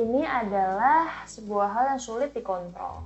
[0.00, 3.04] ini adalah sebuah hal yang sulit dikontrol,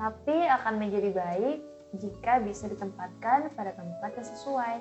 [0.00, 1.60] tapi akan menjadi baik
[2.00, 4.76] jika bisa ditempatkan pada tempat yang sesuai.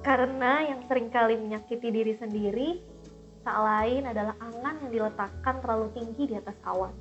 [0.00, 2.80] Karena yang sering kali menyakiti diri sendiri
[3.44, 6.92] tak lain adalah angan yang diletakkan terlalu tinggi di atas awan.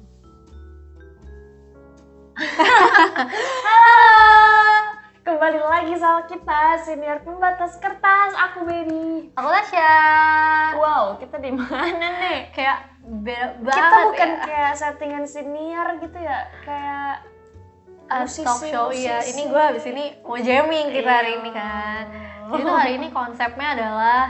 [5.27, 9.27] Kembali lagi sama kita, senior pembatas kertas, aku Beri.
[9.35, 9.91] Aku Tasya.
[10.79, 12.47] Wow, kita di mana nih?
[12.55, 14.43] Kayak beda banget Kita bukan ya.
[14.43, 17.13] kayak settingan senior gitu ya, kayak
[18.07, 19.19] Uh, musisi, talk show iya.
[19.19, 19.35] musisi.
[19.35, 21.37] Ini gue habis ini mau jamming kita hari Iya.
[21.37, 22.03] ini kan.
[22.47, 24.23] Jadi tuh hari ini konsepnya adalah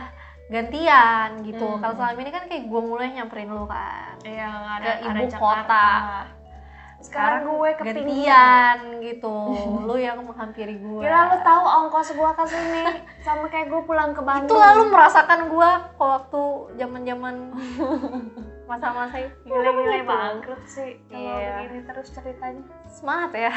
[0.48, 1.62] gantian gitu.
[1.68, 1.78] Hmm.
[1.78, 4.18] Kalau selama ini kan kayak gue mulai nyamperin lu kan.
[4.26, 5.38] Iya, ada, Ke ada ibu Jakarta.
[5.38, 5.88] kota.
[6.98, 8.02] Sekarang gue ke pinggir.
[8.02, 9.36] gantian gitu.
[9.86, 11.02] lu yang menghampiri gue.
[11.06, 12.82] Kira lu tahu ongkos gua ke sini
[13.22, 14.50] sama kayak gue pulang ke Bandung.
[14.50, 16.42] itu lalu merasakan gue waktu
[16.74, 17.36] zaman-zaman
[18.68, 20.06] masa-masa itu gile-gile Gitu.
[20.06, 21.52] bangkrut sih kalau Iya.
[21.58, 22.64] begini terus ceritanya.
[22.86, 23.52] semangat ya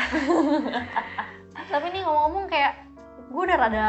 [1.70, 2.72] tapi nih ngomong-ngomong kayak
[3.26, 3.88] gue udah rada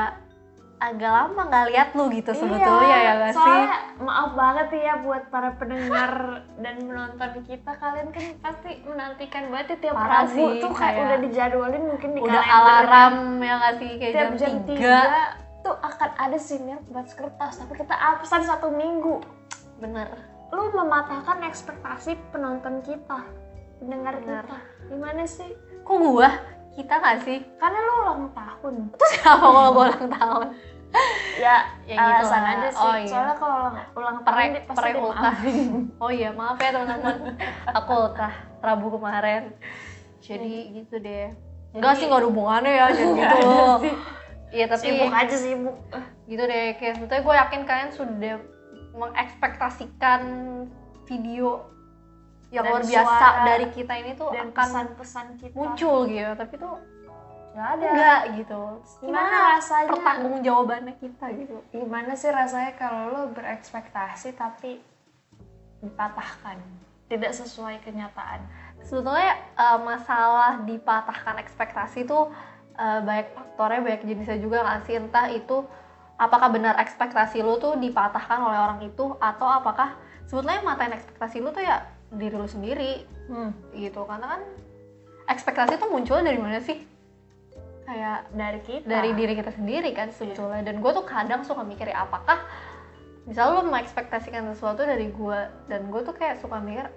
[0.78, 5.30] agak lama nggak lihat lu gitu sebetulnya ya gak sih Iya, maaf banget ya buat
[5.30, 6.12] para pendengar
[6.64, 10.81] dan penonton kita kalian kan pasti menantikan banget ya tiap Parah Rabu sih, tuh kayak
[10.92, 12.86] kayak udah dijadwalin mungkin di udah kalender.
[12.90, 17.08] alarm ya gak sih kayak tiap jam, jam 3 3 tuh akan ada senior buat
[17.08, 19.22] kertas tapi kita absen satu minggu
[19.78, 20.09] bener
[20.52, 23.24] lu mematahkan ekspektasi penonton kita
[23.80, 24.44] pendengar Bener.
[24.44, 24.58] kita.
[24.92, 25.52] Gimana sih?
[25.88, 26.30] Kok gua?
[26.72, 27.40] Kita gak sih?
[27.58, 28.76] Karena lu ulang tahun.
[29.00, 30.48] Terus apa kalau gua ulang tahun?
[31.40, 32.52] Ya, Ya gitu alasan lah.
[32.60, 32.84] aja sih.
[32.84, 33.08] Oh, iya.
[33.08, 35.70] soalnya kalau ulang, ulang tahun pasti dimaafin.
[36.04, 37.16] oh iya maaf ya teman-teman.
[37.80, 39.56] Aku ultah Rabu kemarin.
[40.20, 41.32] Jadi gitu deh.
[41.72, 43.52] Enggak sih nggak ada hubungannya ya jadi gitu.
[44.52, 45.78] iya tapi sibuk aja sibuk.
[46.28, 48.36] gitu deh kayak sebetulnya gue yakin kalian sudah
[48.92, 50.22] mengekspektasikan
[51.08, 51.72] video
[52.52, 55.56] yang Dan luar biasa suara dari kita ini tuh dan akan pesan-pesan kita.
[55.56, 56.31] muncul gitu.
[56.36, 56.73] Tapi tuh
[57.52, 57.88] nggak ada.
[57.88, 58.62] Enggak gitu.
[59.00, 59.90] Gimana gimana rasanya?
[59.96, 61.57] pertanggung jawabannya kita gitu.
[61.72, 64.84] Gimana sih rasanya kalau lo berekspektasi tapi
[65.80, 66.59] dipatahkan?
[67.07, 68.40] Tidak sesuai kenyataan.
[68.84, 72.35] Sebetulnya eh, masalah dipatahkan ekspektasi tuh
[72.75, 74.96] eh, banyak faktornya banyak jenisnya juga nggak sih?
[75.00, 75.63] Entah itu
[76.22, 79.98] apakah benar ekspektasi lu tuh dipatahkan oleh orang itu atau apakah
[80.30, 81.82] sebetulnya matain ekspektasi lu tuh ya
[82.14, 83.74] diri lu sendiri hmm.
[83.74, 84.06] gitu.
[84.06, 84.42] Karena kan
[85.34, 86.78] ekspektasi tuh muncul dari mana sih?
[87.90, 88.86] Kayak dari kita.
[88.86, 90.62] Dari diri kita sendiri kan sebetulnya.
[90.62, 92.46] Dan gue tuh kadang suka mikir ya apakah
[93.26, 95.40] misal lu mengekspektasikan sesuatu dari gue
[95.70, 96.90] dan gue tuh kayak suka mikir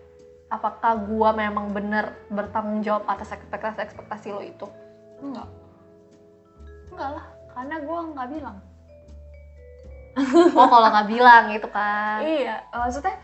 [0.48, 4.68] apakah gue memang bener bertanggung jawab atas ekspektasi ekspektasi lo itu?
[5.24, 5.48] Enggak.
[6.92, 8.58] Enggak lah karena gue nggak bilang
[10.54, 13.14] oh kalau nggak bilang gitu kan iya maksudnya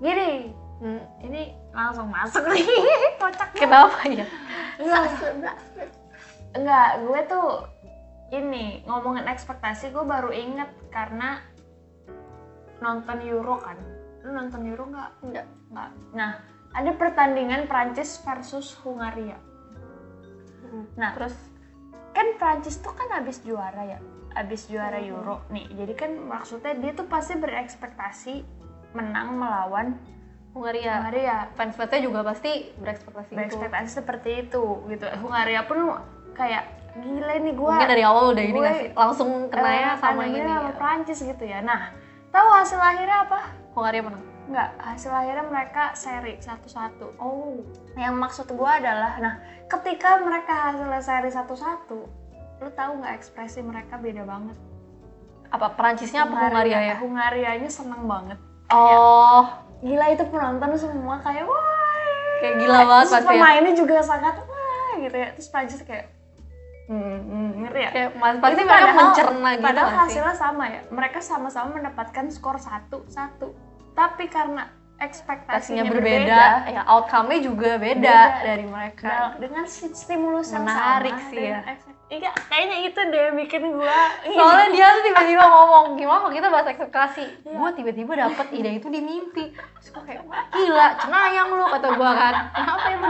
[0.00, 2.66] gini Hmm, ini langsung masuk nih
[3.22, 3.62] kocak banget.
[3.62, 4.26] kenapa ya
[4.82, 5.56] Enggak,
[6.58, 7.48] enggak, gue tuh
[8.34, 11.38] ini ngomongin ekspektasi gue baru inget karena
[12.82, 13.78] nonton Euro kan.
[14.26, 15.10] Lu nonton Euro nggak?
[15.22, 15.46] Enggak.
[15.70, 15.90] Nggak.
[16.18, 16.32] Nah,
[16.74, 19.38] ada pertandingan Prancis versus Hungaria.
[20.96, 21.36] Nah, terus
[22.12, 23.98] kan Prancis tuh kan habis juara ya,
[24.32, 25.66] habis juara Euro nih.
[25.72, 28.34] Jadi kan maksudnya dia tuh pasti berekspektasi
[28.92, 29.96] menang melawan
[30.52, 31.36] Hungaria Hungaria.
[31.56, 35.06] fans fansnya juga pasti berekspektasi itu Berekspektasi seperti itu gitu.
[35.24, 35.96] Hungaria pun
[36.32, 40.00] kayak gila nih gue mungkin dari awal udah ini gue- nggak sih langsung kenanya Eh,
[40.00, 41.64] sama ini sama Prancis gitu ya.
[41.64, 41.88] Nah,
[42.28, 43.40] tahu hasil akhirnya apa?
[43.72, 47.14] Hungaria menang Enggak, hasil akhirnya mereka seri satu-satu.
[47.16, 47.62] Oh,
[47.94, 49.34] yang maksud gua adalah, nah,
[49.66, 51.98] ketika mereka hasilnya seri satu-satu,
[52.58, 54.54] lu tahu nggak ekspresi mereka beda banget.
[55.48, 58.40] apa Perancisnya apa Hungaria ya Hungarianya seneng banget.
[58.72, 59.44] oh
[59.84, 62.40] Gila itu penonton semua kayak wah.
[62.40, 65.28] kayak gila banget Terus pasti ya pemainnya juga sangat wah gitu ya.
[65.36, 66.08] Terus Prancis kayak
[66.88, 67.90] hmm, hmm, ngerti ya?
[67.92, 70.80] kayak pasti Itu mereka padahal- mencerna gitu Padahal nggak sih hasilnya sama ya.
[70.88, 73.48] Mereka sama-sama mendapatkan skor satu satu.
[73.92, 74.64] Tapi karena
[74.96, 78.18] ekspektasinya pastinya berbeda, ya outcome-nya juga beda, Beda.
[78.40, 81.60] dari mereka Nah, dengan stimulus yang Menarik sama sih ya.
[82.12, 86.68] Iya, kayaknya itu deh bikin gua soalnya dia tuh tiba-tiba ngomong gimana kalau kita bahas
[86.68, 87.56] ekspektasi Iya.
[87.56, 90.20] gue tiba-tiba dapet ide itu di mimpi terus gue kayak
[90.52, 92.34] gila cenayang lu kata gue kan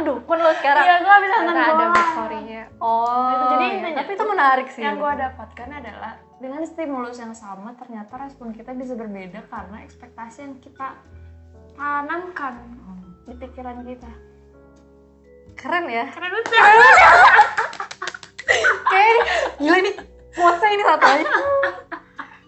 [0.02, 0.84] dukun lu sekarang.
[0.84, 1.56] Iya, gua bisa nonton.
[1.56, 4.82] ada backstory-nya oh Gitu, jadi intinya tapi itu menarik sih.
[4.82, 10.38] Yang gua dapatkan adalah dengan stimulus yang sama ternyata respon kita bisa berbeda karena ekspektasi
[10.42, 10.98] yang kita
[11.72, 12.54] tanamkan
[13.22, 14.10] di pikiran kita.
[15.52, 16.08] keren ya.
[16.08, 16.46] Keren banget.
[18.92, 19.26] ini-
[19.58, 19.94] gila nih
[20.32, 21.26] puasa ini satu aja.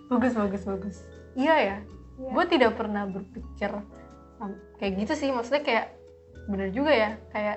[0.08, 0.96] Bagus bagus bagus.
[1.34, 1.76] Iya ya.
[2.14, 2.30] Iya.
[2.30, 3.70] gue tidak pernah berpikir
[4.38, 5.28] Sam- kayak gitu sih.
[5.30, 5.86] Maksudnya kayak
[6.44, 7.56] bener juga ya kayak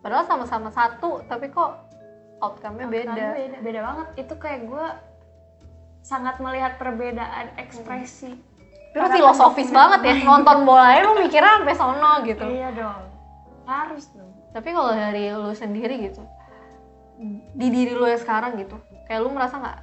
[0.00, 1.90] padahal sama-sama satu tapi kok
[2.40, 3.56] outcome-nya beda Outcome-nya beda.
[3.60, 4.06] beda banget.
[4.16, 4.86] Itu kayak gue
[6.00, 8.32] sangat melihat perbedaan ekspresi
[8.90, 12.42] Tapi lu filosofis banget ya nonton bola lu mikirnya sampai sono gitu.
[12.42, 13.02] Iya dong
[13.70, 14.34] harus dong.
[14.50, 16.22] Tapi kalau dari lu sendiri gitu
[17.54, 19.78] di diri lu yang sekarang gitu kayak lu merasa nggak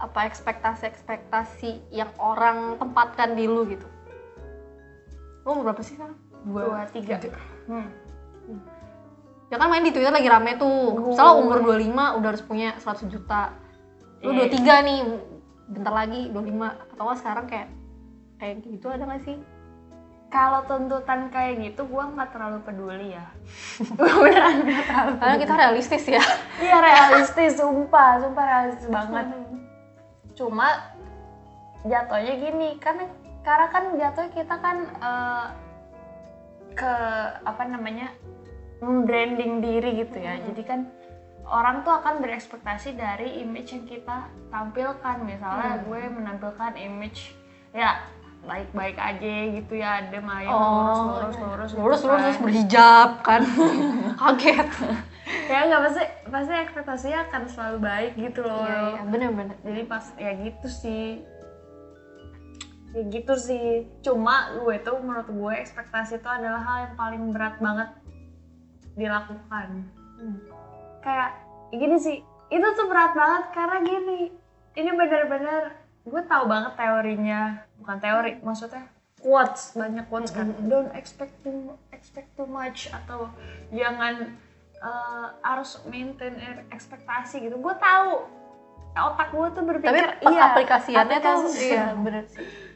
[0.00, 3.84] apa ekspektasi-ekspektasi yang orang tempatkan di lu gitu?
[5.44, 6.16] Lu berapa sih sekarang?
[6.40, 7.20] dua tiga
[7.70, 8.60] hmm.
[9.50, 11.14] ya kan main di Twitter lagi rame tuh Gue.
[11.14, 13.54] misalnya umur 25 udah harus punya 100 juta
[14.20, 14.52] lu Iya.
[14.52, 14.98] 23 nih
[15.70, 17.68] bentar lagi 25 atau sekarang kayak
[18.36, 19.38] kayak gitu ada gak sih?
[20.30, 23.26] kalau tuntutan kayak gitu gue nggak terlalu peduli ya
[23.98, 26.24] gue beneran nggak terlalu Karena kita realistis ya
[26.62, 29.26] iya realistis sumpah sumpah realistis banget
[30.38, 30.94] cuma
[31.82, 32.96] jatuhnya gini kan
[33.42, 35.46] karena kan jatuhnya kita kan eh,
[36.80, 36.94] ke
[37.42, 38.08] apa namanya
[38.80, 40.44] branding diri gitu ya Hmm.
[40.48, 40.80] jadi kan
[41.44, 44.16] orang tuh akan berekspektasi dari image yang kita
[44.48, 45.84] tampilkan misalnya Hmm.
[45.84, 47.36] gue menampilkan image
[47.70, 48.00] ya
[48.40, 50.64] baik-baik aja gitu ya adem ayem Oh,
[51.12, 51.44] lurus lurus iya.
[51.44, 52.20] lurus gitu lurus lurus kan.
[52.24, 53.42] terus berhijab kan
[54.20, 54.68] kaget
[55.46, 60.04] ya nggak pasti pasti ekspektasinya akan selalu baik gitu loh iya iya bener-bener jadi pas
[60.16, 61.20] ya gitu sih
[62.94, 63.86] ya gitu sih.
[64.02, 67.90] Cuma gue tuh menurut gue ekspektasi itu adalah hal yang paling berat banget
[68.98, 69.68] dilakukan.
[70.20, 70.36] Hmm.
[71.00, 71.32] kayak
[71.72, 72.18] gini sih.
[72.52, 74.20] Itu tuh berat banget karena gini.
[74.76, 77.64] Ini bener-bener gue tahu banget teorinya.
[77.80, 78.84] Bukan teori maksudnya
[79.24, 79.72] quotes.
[79.72, 80.52] Banyak quotes kan.
[80.52, 80.68] Mm-mm.
[80.68, 82.92] don't expect too expect too much.
[82.92, 83.32] Atau
[83.72, 84.36] jangan
[84.76, 86.36] eh, harus maintain
[86.68, 87.56] ekspektasi gitu.
[87.56, 88.28] Gue tahu.
[88.90, 91.62] Otak gue tuh berpikir tapi iya aplikasiannya tuh aplikasi.
[91.70, 92.69] iya bener sih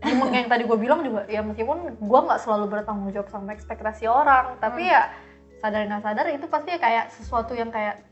[0.00, 4.54] yang tadi gue bilang juga ya meskipun gue nggak selalu bertanggung jawab sama ekspektasi orang
[4.58, 4.94] tapi Hmm.
[4.94, 5.02] ya
[5.58, 8.06] sadar nggak sadar itu pasti kayak sesuatu yang kayak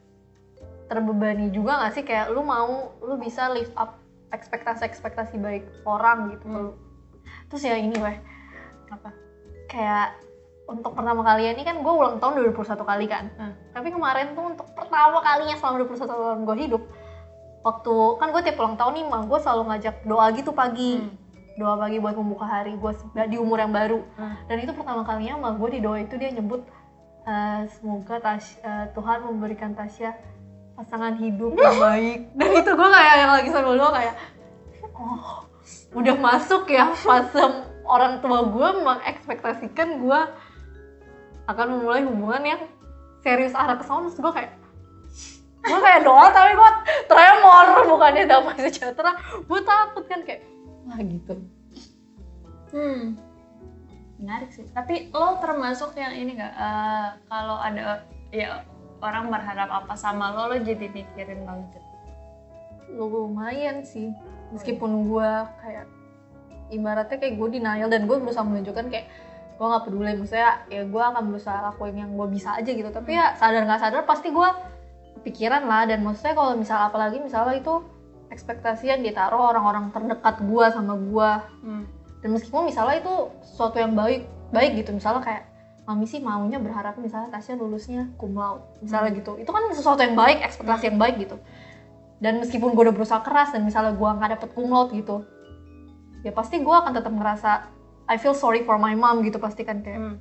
[0.86, 3.98] terbebani juga nggak sih kayak lu mau lu bisa lift up
[4.30, 6.74] ekspektasi ekspektasi baik orang gitu Hmm.
[7.46, 8.16] terus ya ini weh
[8.88, 9.10] apa
[9.66, 10.18] kayak
[10.66, 13.54] untuk pertama kalinya ini kan gue ulang tahun 21 kali kan Hmm.
[13.70, 16.82] tapi kemarin tuh untuk pertama kalinya selama 21 tahun gue hidup
[17.62, 21.14] waktu kan gue tiap ulang tahun nih mah gue selalu ngajak doa gitu pagi Hmm.
[21.56, 22.92] Doa pagi buat membuka hari gue
[23.28, 24.04] di umur yang baru.
[24.20, 24.36] Hmm.
[24.48, 26.62] dan itu pertama kalinya mah gue di doa itu dia nyebut
[27.26, 30.14] eh, semoga eh, Tuhan memberikan Tasya
[30.76, 32.18] pasangan hidup yang baik.
[32.36, 34.14] Dan itu gue kayak yang lagi sambil doa kayak
[34.96, 35.48] oh
[35.96, 37.40] udah masuk ya fase
[37.88, 40.20] orang tua gue mengekspektasikan gue
[41.46, 42.60] akan memulai hubungan yang
[43.24, 44.12] serius arah ke sana.
[44.12, 44.52] Terus gue kayak
[45.66, 46.70] gue kayak doa tapi gue
[47.08, 49.16] tremor bukannya damai sejahtera.
[49.48, 50.44] Gue takut kan kayak
[50.96, 51.36] wah gitu
[52.74, 53.14] Hmm.
[54.18, 54.66] Menarik sih.
[54.74, 56.50] Tapi lo termasuk yang ini nggak?
[56.50, 58.04] eh, kalau ada
[58.34, 58.66] ya
[59.00, 61.80] orang berharap apa sama lo, lo jadi mikirin banget.
[62.86, 64.14] lumayan sih
[64.54, 65.90] meskipun gue kayak
[66.70, 69.10] ibaratnya kayak gue denial dan gue berusaha menunjukkan kayak
[69.58, 73.18] gue nggak peduli maksudnya ya gue akan berusaha lakuin yang gue bisa aja gitu tapi
[73.18, 74.48] ya sadar nggak sadar pasti gue
[75.18, 77.82] kepikiran lah dan maksudnya kalau misal apalagi misalnya itu
[78.28, 81.30] ekspektasi yang ditaruh orang-orang terdekat gue sama gue
[81.62, 81.84] Hmm.
[82.20, 85.42] dan meskipun misalnya itu sesuatu yang baik baik gitu misalnya kayak
[85.86, 89.38] mami sih maunya berharap misalnya Tasya lulusnya cum laude misalnya gitu.
[89.38, 91.38] Itu kan sesuatu yang baik ekspektasi yang baik gitu.
[92.18, 95.22] Dan meskipun gue udah berusaha keras dan misalnya gue nggak dapet cum laude gitu
[96.26, 97.50] ya pasti gue akan tetap ngerasa
[98.10, 100.16] I feel sorry for my mom gitu pasti kan kayak Hmm.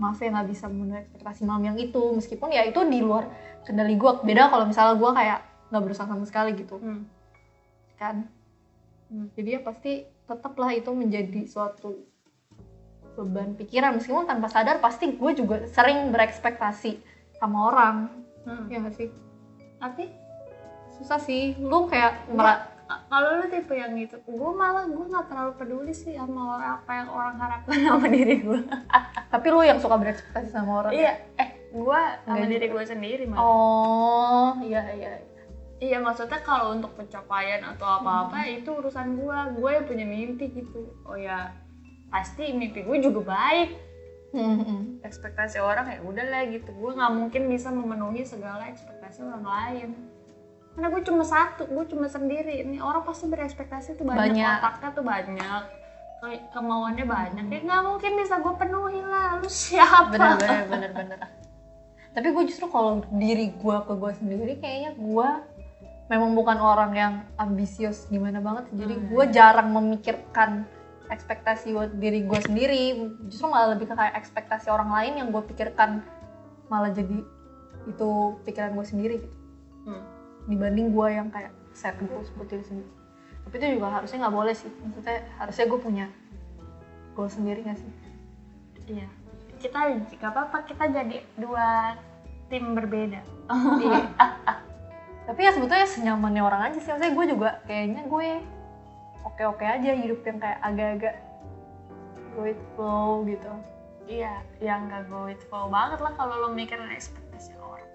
[0.00, 2.00] maaf ya nggak bisa memenuhi ekspektasi mam yang itu.
[2.16, 3.28] Meskipun ya itu di luar
[3.64, 5.38] kendali gue beda kalau misalnya gue kayak
[5.68, 6.80] nggak berusaha sama sekali gitu.
[6.80, 7.04] Hmm.
[8.00, 8.24] Kan.
[9.10, 9.26] Hmm.
[9.34, 12.06] jadi ya pasti tetaplah itu menjadi suatu
[13.18, 13.98] beban pikiran.
[13.98, 16.96] Meskipun tanpa sadar pasti gue juga sering berekspektasi
[17.36, 17.96] sama orang.
[18.48, 18.70] Hmm.
[18.72, 19.12] ya gak sih?
[19.76, 20.08] Tapi
[20.96, 21.58] susah sih.
[21.60, 22.70] Lu kayak merah
[23.06, 26.90] kalau lo tipe yang gitu, gue malah gue nggak terlalu peduli sih sama orang apa
[26.90, 28.60] yang orang harapkan sama diri gue.
[29.30, 30.92] tapi lu yang suka berekspektasi sama orang?
[30.98, 33.46] Iya, eh gue sama diri gue sendiri malah.
[33.46, 35.22] oh iya iya
[35.80, 40.92] Iya maksudnya kalau untuk pencapaian atau apa-apa itu urusan gua, gue yang punya mimpi gitu.
[41.08, 41.56] Oh ya
[42.12, 43.70] pasti mimpi gue juga baik.
[44.36, 44.80] Hmm, hmm.
[45.00, 46.68] Ekspektasi orang ya udah lah gitu.
[46.76, 49.88] Gue nggak mungkin bisa memenuhi segala ekspektasi orang lain.
[50.76, 52.60] Karena gue cuma satu, gue cuma sendiri.
[52.60, 54.56] Ini orang pasti berekspektasi tuh banyak, Banyak.
[54.60, 55.62] otaknya tuh banyak,
[56.20, 57.44] Ke- kemauannya banyak.
[57.48, 59.40] Ya nggak mungkin bisa gue penuhi lah.
[59.40, 60.12] Lu siapa?
[60.12, 61.20] bener bener bener bener
[62.10, 65.28] tapi gue justru kalau diri gue ke gue sendiri kayaknya gue
[66.10, 69.06] memang bukan orang yang ambisius gimana banget jadi Hmm.
[69.08, 70.66] gue jarang memikirkan
[71.06, 72.82] ekspektasi buat diri gue sendiri
[73.26, 76.02] justru malah lebih ke kayak ekspektasi orang lain yang gue pikirkan
[76.66, 77.22] malah jadi
[77.86, 78.10] itu
[78.42, 79.36] pikiran gue sendiri gitu
[79.86, 80.02] Hmm.
[80.44, 82.90] dibanding gue yang kayak set goals buat diri sendiri
[83.46, 86.06] tapi itu juga harusnya nggak boleh sih maksudnya harusnya gue punya
[87.14, 87.92] goal sendiri gak sih
[88.90, 89.06] Iya.
[89.62, 91.94] Kita nggak apa-apa kita jadi dua
[92.50, 93.22] tim berbeda.
[93.78, 94.00] Iya.
[95.30, 96.90] tapi ya sebetulnya senyamannya orang aja sih.
[96.90, 98.28] Maksudnya gue juga kayaknya gue
[99.22, 101.14] oke oke aja hidup yang kayak agak-agak
[102.34, 103.52] go with flow gitu.
[104.10, 107.86] Iya, yang gak go with flow banget lah kalau lo mikirin ekspektasi orang.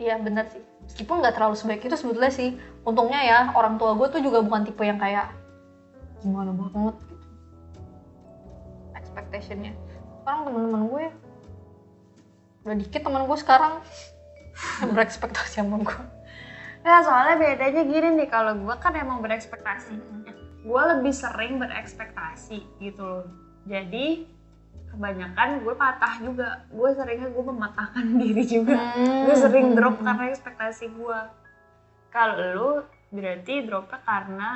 [0.00, 0.64] iya bener sih.
[0.88, 2.56] Meskipun nggak terlalu sebaik itu sebetulnya sih.
[2.88, 5.28] Untungnya ya orang tua gue tuh juga bukan tipe yang kayak
[6.24, 7.26] gimana banget gitu.
[8.96, 9.76] Expectationnya
[10.24, 11.04] sekarang teman-teman gue
[12.64, 13.84] udah dikit teman gue sekarang
[14.94, 16.02] berekspektasi sama gue
[16.86, 19.98] Ya soalnya bedanya gini nih, kalau gue kan emang berekspektasi.
[20.62, 23.26] Gue lebih sering berekspektasi gitu loh.
[23.68, 24.24] Jadi
[24.94, 26.64] kebanyakan gue patah juga.
[26.72, 28.78] Gue seringnya gue mematahkan diri juga.
[28.96, 31.20] gue sering drop karena ekspektasi gue.
[32.08, 32.70] Kalau lu
[33.12, 34.50] berarti dropnya karena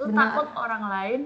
[0.00, 0.16] lu Benar.
[0.16, 1.20] takut orang lain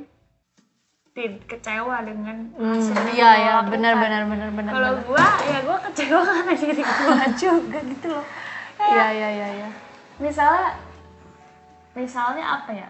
[1.44, 5.78] kecewa dengan Hmm, hasil yang iya ya benar benar benar benar Kalau gue ya gue
[5.90, 8.26] kecewa karena diri gue juga gitu loh.
[8.80, 9.68] iya iya iya iya.
[10.16, 10.78] misalnya
[11.92, 12.88] misalnya apa ya?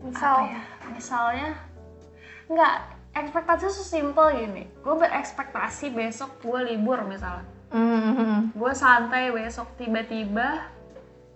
[0.00, 0.60] Misal apa ya?
[0.90, 1.48] misalnya
[2.48, 2.74] nggak
[3.14, 4.64] ekspektasi sesimpel gini.
[4.82, 7.46] Gue berekspektasi besok gue libur misalnya.
[7.70, 8.40] Hmm, hmm, hmm.
[8.54, 10.72] gue santai besok tiba-tiba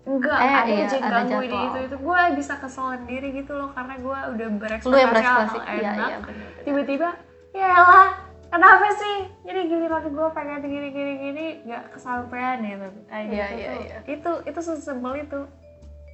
[0.09, 1.67] enggak Eh, ada iya, yang ganggu jadwal.
[1.69, 5.91] itu itu gue bisa kesel sendiri gitu loh karena gue udah berekspektasi berekspektasi hal iya
[5.93, 6.09] enak.
[6.09, 6.49] iya benar.
[6.65, 7.09] tiba-tiba
[7.51, 8.09] ya elah
[8.49, 9.17] kenapa sih?
[9.43, 13.99] Jadi giliran gue pengen gini gini gini nggak kesampaian gitu kayak Iya, gitu iya, iya.
[14.07, 15.41] itu itu sesimpel itu.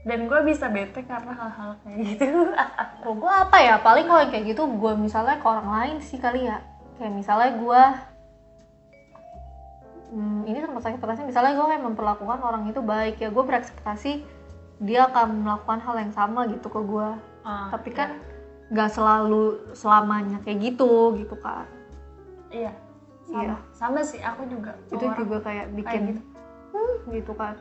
[0.02, 2.24] Dan gue bisa bete karena hal-hal kayak gitu.
[3.00, 6.44] Kalau gue apa ya, paling kalau kayak gitu gue misalnya ke orang lain sih kali
[6.44, 6.60] ya.
[6.96, 7.82] Kayak misalnya gue
[10.14, 14.22] hmm, Ini termasuk ekspektasi, misalnya gue kayak memperlakukan orang itu baik ya Gue berekspektasi
[14.80, 17.08] dia akan melakukan hal yang sama gitu ke gue
[17.42, 18.16] Ah, Tapi kan
[18.66, 19.42] gak selalu
[19.72, 21.68] selamanya kayak gitu gitu kan
[22.48, 22.72] iya
[23.24, 23.42] sama.
[23.42, 23.54] Iya.
[23.72, 26.22] sama sih aku juga Itu orang- juga kayak bikin gitu.
[26.70, 27.54] "Hmm," gitu kan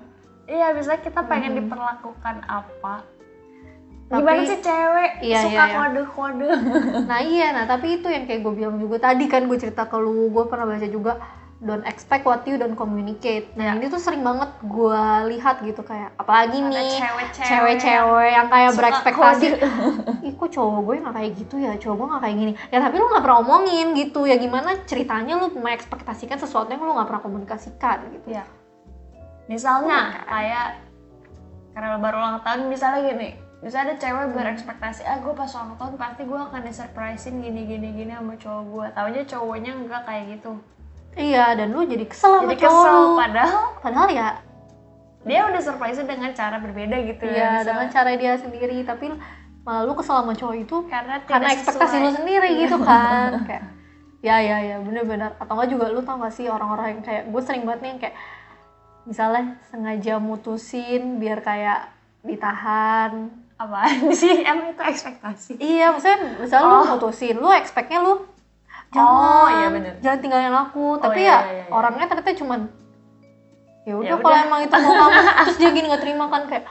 [0.45, 1.59] iya bisa kita pengen Mhm.
[1.61, 3.03] diperlakukan apa?
[4.05, 5.11] Tapi- gimana sih cewek?
[5.21, 5.75] Iya, suka iya, iya.
[5.75, 6.49] kode-kode.
[7.03, 9.95] Nah iya, nah tapi itu yang kayak gue bilang juga tadi kan gue cerita ke
[9.95, 11.17] lu, gue pernah baca juga
[11.63, 13.47] don't expect what you don't communicate.
[13.55, 13.79] Nah Ya.
[13.79, 16.91] ini tuh sering banget gue lihat gitu kayak apalagi Ada nih
[17.31, 19.47] cewek-cewek yang kayak suka berekspektasi,
[20.27, 22.53] ih kok cowok gue nggak kayak gitu ya, cowok gue nggak kayak gini.
[22.67, 26.91] Ya tapi lu nggak pernah omongin gitu, ya gimana ceritanya lu mengekspektasikan sesuatu yang lu
[26.93, 28.27] nggak pernah komunikasikan gitu.
[28.35, 28.43] Iya.
[29.47, 30.67] Misalnya kayak
[31.73, 33.29] karena baru ulang tahun misalnya gini,
[33.63, 37.87] misalnya ada cewek berekspektasi, ah gue pas ulang tahun pasti gue akan disurprisein gini gini
[37.95, 38.85] gini sama cowok gue.
[38.93, 40.53] Taunya cowoknya enggak kayak gitu.
[41.13, 43.13] Iya, dan lu jadi kesel sama Jadi cowok kesel lu.
[43.15, 44.27] padahal Padahal ya,
[45.21, 47.63] dia udah surprisein dengan cara berbeda gitu ya ya.
[47.63, 49.13] dengan cara dia sendiri, tapi
[49.61, 52.03] malah lu kesel sama cowok itu karena karena ekspektasi sesuai.
[52.03, 53.63] lu sendiri gitu kan kayak
[54.19, 57.41] ya ya ya bener-bener atau enggak juga lu tau gak sih orang-orang yang kayak gue
[57.41, 58.15] sering banget nih yang kayak
[59.03, 61.91] misalnya sengaja mutusin biar kayak
[62.23, 66.85] ditahan apaan sih emang itu ekspektasi iya maksudnya misalnya lu Oh.
[66.95, 68.13] mutusin lu expectnya lu
[68.93, 69.93] jangan Oh, iya bener.
[69.99, 71.65] jangan tinggalin aku tapi iya, ya iya, iya.
[71.67, 72.59] orangnya ternyata cuman
[73.83, 74.45] ya udah Ya kalau udah.
[74.45, 76.63] emang itu mau kamu terus dia gini nggak terima kan kayak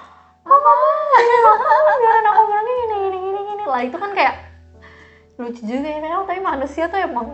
[0.43, 4.35] kok kamu tinggalin aku biarin aku bilang gini gini gini gini lah itu kan kayak
[5.35, 7.27] lucu juga ya memang tapi manusia tuh emang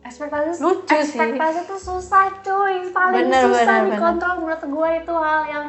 [0.00, 0.98] ekspektasi Lucu sih.
[1.10, 5.66] ekspektasi tuh susah cuy paling Bener, susah bener, dikontrol menurut gue itu hal yang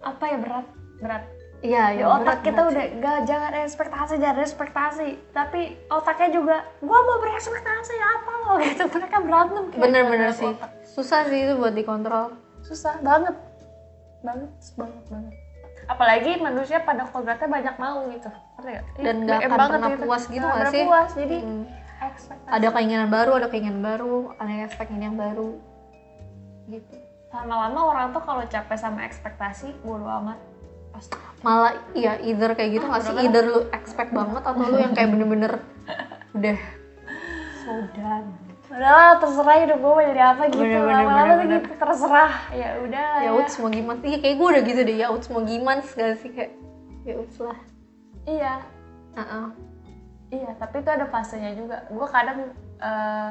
[0.00, 0.66] apa ya berat
[0.98, 1.22] berat
[1.62, 5.08] iya ya otak berat kita udah gak jangan ekspektasi jangan ekspektasi.
[5.30, 8.52] Tapi otaknya juga gua mau berekspektasi apa lo?
[8.66, 10.50] Gitu mereka berantem bener-bener dalam sih.
[10.50, 10.70] Otak.
[10.82, 12.34] susah sih itu buat dikontrol.
[12.66, 13.32] Susah banget.
[14.20, 15.34] Banget banget banget.
[15.86, 18.30] Apalagi manusia pada kodratnya banyak mau gitu.
[18.62, 18.82] Gak?
[19.02, 20.84] Dan BM akan pernah puas gitu nggak pernah sih?
[20.86, 21.10] puas.
[21.14, 21.64] Jadi Hmm.
[22.02, 22.50] ekspektasi.
[22.50, 24.52] Ada keinginan baru ada keinginan baru ada
[24.90, 25.58] ini yang baru.
[26.66, 26.94] Gitu.
[27.32, 30.36] Lama-lama orang tuh kalau capek sama ekspektasi bodo amat.
[30.92, 33.14] Pasti malah iya either kayak gitu nggak sih?
[33.14, 33.34] Bener-bener.
[33.34, 35.52] either lu expect banget atau lu yang kayak bener-bener
[36.34, 36.58] udah.
[37.62, 40.64] So done Padahal terserah hidup gue mau jadi apa gitu.
[40.64, 42.32] Bener, bener, lama-lama tuh gitu terserah.
[42.56, 43.30] Ya udah lah ya.
[43.36, 43.98] uts mau gimana?
[44.00, 44.96] Iya kayak gue udah gitu deh.
[44.96, 46.52] Ya uts mau gimana gak sih kayak
[47.04, 47.58] ya uts lah.
[48.24, 48.54] Iya.
[49.12, 49.46] Heeh.
[50.32, 51.84] iya tapi itu ada fasenya juga.
[51.92, 52.38] Gue kadang
[52.80, 53.30] eh,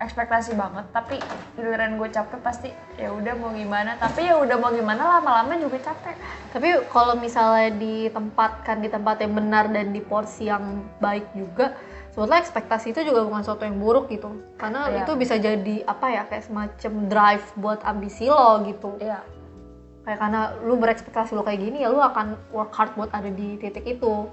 [0.00, 1.20] ekspektasi banget tapi
[1.54, 5.76] giliran gue capek pasti ya udah mau gimana tapi ya udah mau gimana lama-lama juga
[5.76, 6.16] capek
[6.50, 11.78] Tapi kalau misalnya ditempatkan di tempat yang benar dan di porsi yang baik juga,
[12.10, 14.34] sebetulnya ekspektasi itu juga bukan sesuatu yang buruk gitu.
[14.58, 15.06] Karena Iya.
[15.06, 18.98] itu bisa jadi apa ya kayak semacam drive buat ambisi lo gitu.
[18.98, 19.22] iya
[20.02, 23.54] Kayak karena lu berekspektasi lo kayak gini ya lu akan work hard buat ada di
[23.62, 24.26] titik itu.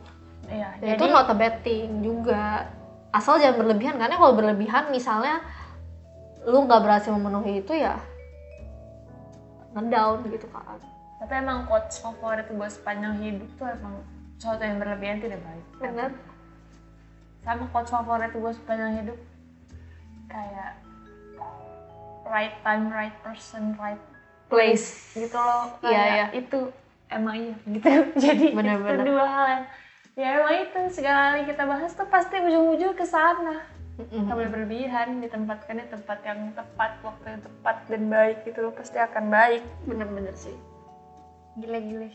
[0.50, 2.66] iya Dan jadi itu not a bad thing juga.
[3.14, 5.46] Asal jangan berlebihan karena kalau berlebihan misalnya
[6.46, 7.98] lu nggak berhasil memenuhi itu ya
[9.74, 10.80] ngedown gitu kan.
[11.18, 13.96] tapi emang quotes favorit gue sepanjang hidup tuh emang
[14.38, 16.12] sesuatu yang berlebihan tidak baik Bener.
[17.42, 19.18] sama quotes favorit gue sepanjang hidup
[20.28, 20.78] kayak
[22.28, 24.00] right time right person right
[24.48, 25.12] Place.
[25.12, 26.26] gitu loh Iya, kayak iya.
[26.40, 26.60] itu
[27.08, 27.90] emang iya gitu
[28.24, 28.96] jadi Bener-bener.
[28.96, 29.64] itu dua hal yang
[30.18, 33.62] ya emang itu segala kali kita bahas tuh pasti ujung-ujung ke sana.
[33.98, 38.74] Nggak boleh berlebihan ditempatkan di tempat yang tepat waktu yang tepat dan baik gitu loh
[38.74, 39.64] pasti akan baik.
[39.90, 40.54] Bener-bener sih.
[41.58, 42.14] gile-gile.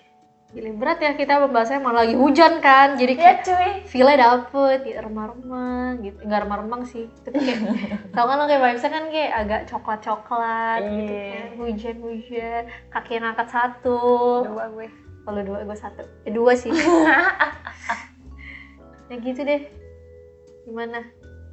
[0.53, 3.71] Gila berat ya kita membahasnya malah lagi hujan kan jadi ya kayak cuy.
[3.89, 6.19] feel dapet gitu remang-remang gitu.
[6.23, 7.61] Nggak remang-remang sih tapi kayak
[8.15, 11.27] tau kan lo kayak vibesnya kan kayak agak coklat-coklat gitu Iya.
[11.33, 12.62] kan hujan-hujan
[12.93, 13.99] kaki yang angkat satu.
[14.47, 14.87] Dua gue.
[15.25, 16.03] Kalau dua gue satu.
[16.23, 16.71] Ya dua sih.
[19.11, 19.69] Ya gitu deh.
[20.65, 21.05] Gimana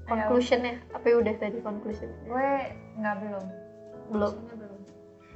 [0.10, 0.82] conclusionnya.
[0.92, 2.10] Apa ya udah tadi conclusion.
[2.26, 2.50] Gue
[2.98, 3.46] nggak belum.
[4.10, 4.34] Belum.
[4.50, 4.80] Belum.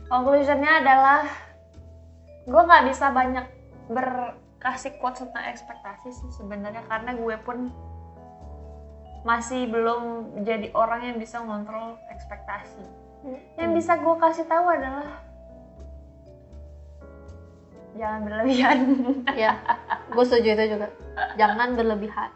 [0.09, 1.21] Conclusionnya adalah
[2.43, 3.45] gue nggak bisa banyak
[3.87, 7.71] berkasih quotes tentang ekspektasi sih sebenarnya karena gue pun
[9.23, 12.83] masih belum jadi orang yang bisa ngontrol ekspektasi.
[13.55, 15.23] Yang bisa gue kasih tahu adalah
[17.95, 18.77] jangan berlebihan.
[19.37, 19.63] Ya
[20.11, 20.91] gue setuju itu juga.
[21.39, 22.33] Jangan berlebihan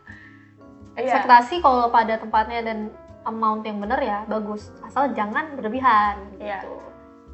[0.97, 1.13] Iya.
[1.13, 2.79] ekspektasi kalau pada tempatnya dan
[3.21, 6.65] amount yang benar ya bagus asal jangan berlebihan Iya.
[6.65, 6.73] gitu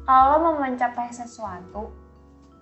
[0.04, 1.88] kalau mau mencapai sesuatu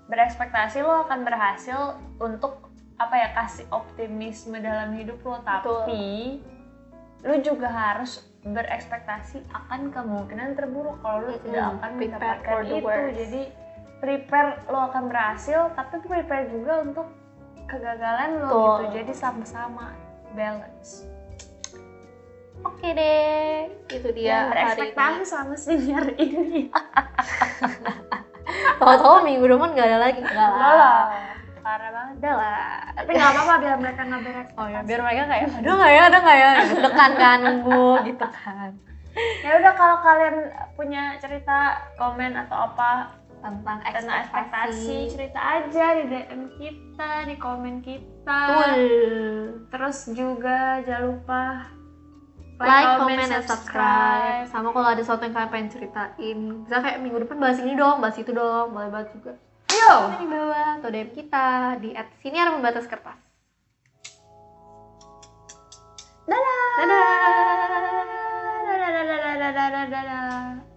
[0.07, 6.39] berekspektasi lo akan berhasil untuk apa ya kasih optimisme dalam hidup lo tapi
[7.23, 11.45] lu juga harus berekspektasi akan kemungkinan terburuk kalau lu Mm-mm.
[11.47, 13.15] tidak akan mendapatkan itu worst.
[13.19, 13.43] jadi
[13.99, 17.07] prepare lo akan berhasil tapi prepare juga untuk
[17.67, 18.63] kegagalan lo Betul.
[18.63, 19.95] gitu jadi sama-sama
[20.35, 21.07] balance.
[22.63, 23.71] Oke deh.
[23.91, 26.71] Itu dia hari berekspektasi sama senior ini.
[28.83, 30.21] Tahu-tahu minggu depan nggak ada lagi.
[30.23, 31.03] Nggak lah.
[31.63, 32.15] Parah banget.
[32.19, 32.63] Ada lah.
[32.99, 36.03] Tapi nggak apa-apa biar mereka nggak berekspektasi oh ya biar mereka kayak ada nggak ya
[36.07, 36.51] ada nggak ya.
[36.83, 38.71] Dekan kan nunggu gitu kan
[39.45, 40.37] ya udah kalau kalian
[40.73, 47.83] punya cerita komen atau apa tentang tentang ekspektasi cerita aja di DM kita di komen
[47.83, 48.79] kita Betul.
[49.69, 51.43] terus juga jangan lupa
[52.63, 54.47] like, comment, and subscribe.
[54.47, 57.99] Sama kalau ada sesuatu yang kalian pengen ceritain, bisa kayak minggu depan bahas ini dong,
[57.99, 59.33] bahas itu dong, boleh banget juga.
[59.73, 61.47] yo Di bawah atau DM kita
[61.81, 63.19] di at sini ada membatas kertas.
[66.23, 67.03] dadah Dadah.
[68.63, 70.72] dadah dadah dadah dadah dadah